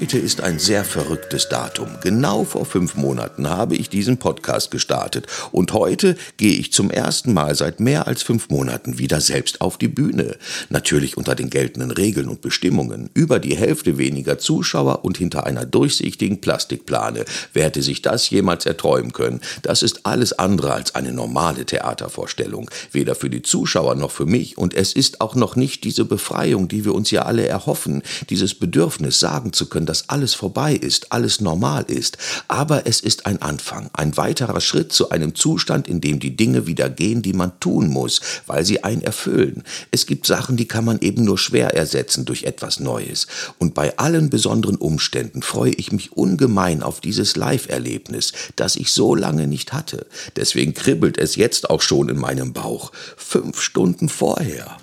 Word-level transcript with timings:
Heute 0.00 0.18
ist 0.18 0.40
ein 0.42 0.58
sehr 0.58 0.84
verrücktes 0.84 1.48
Datum. 1.48 1.88
Genau 2.02 2.44
vor 2.44 2.66
fünf 2.66 2.96
Monaten 2.96 3.48
habe 3.48 3.76
ich 3.76 3.88
diesen 3.88 4.18
Podcast 4.18 4.72
gestartet 4.72 5.26
und 5.52 5.72
heute 5.72 6.16
gehe 6.36 6.58
ich 6.58 6.72
zum 6.72 6.90
ersten 6.90 7.32
Mal 7.32 7.54
seit 7.54 7.78
mehr 7.78 8.08
als 8.08 8.22
fünf 8.22 8.50
Monaten 8.50 8.98
wieder 8.98 9.20
selbst 9.20 9.60
auf 9.60 9.78
die 9.78 9.88
Bühne. 9.88 10.36
Natürlich 10.68 11.16
unter 11.16 11.36
den 11.36 11.48
geltenden 11.48 11.92
Regeln 11.92 12.28
und 12.28 12.42
Bestimmungen. 12.42 13.08
Über 13.14 13.38
die 13.38 13.56
Hälfte 13.56 13.96
weniger 13.96 14.36
Zuschauer 14.36 15.04
und 15.04 15.16
hinter 15.16 15.46
einer 15.46 15.64
durchsichtigen 15.64 16.40
Plastikplane. 16.40 17.24
Wer 17.52 17.64
hätte 17.64 17.82
sich 17.82 18.02
das 18.02 18.28
jemals 18.28 18.66
erträumen 18.66 19.12
können? 19.12 19.40
Das 19.62 19.82
ist 19.82 20.06
alles 20.06 20.32
andere 20.32 20.72
als 20.74 20.96
eine 20.96 21.12
normale 21.12 21.66
Theatervorstellung. 21.66 22.68
Weder 22.90 23.14
für 23.14 23.30
die 23.30 23.42
Zuschauer 23.42 23.94
noch 23.94 24.10
für 24.10 24.26
mich 24.26 24.58
und 24.58 24.74
es 24.74 24.92
ist 24.92 25.20
auch 25.20 25.36
noch 25.36 25.54
nicht 25.54 25.84
diese 25.84 26.04
Befreiung, 26.04 26.66
die 26.66 26.84
wir 26.84 26.94
uns 26.94 27.12
ja 27.12 27.22
alle 27.22 27.46
erhoffen, 27.46 28.02
dieses 28.28 28.54
Bedürfnis 28.54 29.20
sagen 29.20 29.52
zu 29.52 29.66
können, 29.66 29.83
dass 29.86 30.08
alles 30.08 30.34
vorbei 30.34 30.74
ist, 30.74 31.12
alles 31.12 31.40
normal 31.40 31.84
ist, 31.88 32.18
aber 32.48 32.86
es 32.86 33.00
ist 33.00 33.26
ein 33.26 33.40
Anfang, 33.42 33.90
ein 33.92 34.16
weiterer 34.16 34.60
Schritt 34.60 34.92
zu 34.92 35.10
einem 35.10 35.34
Zustand, 35.34 35.88
in 35.88 36.00
dem 36.00 36.20
die 36.20 36.36
Dinge 36.36 36.66
wieder 36.66 36.90
gehen, 36.90 37.22
die 37.22 37.32
man 37.32 37.58
tun 37.60 37.88
muss, 37.88 38.20
weil 38.46 38.64
sie 38.64 38.84
einen 38.84 39.02
erfüllen. 39.02 39.62
Es 39.90 40.06
gibt 40.06 40.26
Sachen, 40.26 40.56
die 40.56 40.68
kann 40.68 40.84
man 40.84 41.00
eben 41.00 41.24
nur 41.24 41.38
schwer 41.38 41.74
ersetzen 41.74 42.24
durch 42.24 42.44
etwas 42.44 42.80
Neues. 42.80 43.26
Und 43.58 43.74
bei 43.74 43.96
allen 43.98 44.30
besonderen 44.30 44.76
Umständen 44.76 45.42
freue 45.42 45.72
ich 45.72 45.92
mich 45.92 46.12
ungemein 46.12 46.82
auf 46.82 47.00
dieses 47.00 47.36
Live-Erlebnis, 47.36 48.32
das 48.56 48.76
ich 48.76 48.92
so 48.92 49.14
lange 49.14 49.46
nicht 49.46 49.72
hatte. 49.72 50.06
Deswegen 50.36 50.74
kribbelt 50.74 51.18
es 51.18 51.36
jetzt 51.36 51.70
auch 51.70 51.80
schon 51.80 52.08
in 52.08 52.18
meinem 52.18 52.52
Bauch. 52.52 52.92
Fünf 53.16 53.60
Stunden 53.60 54.08
vorher. 54.08 54.76